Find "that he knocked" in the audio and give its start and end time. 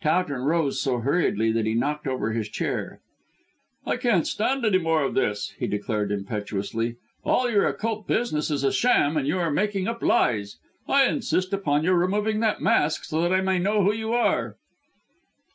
1.52-2.06